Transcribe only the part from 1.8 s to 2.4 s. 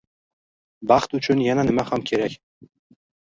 ham kerak?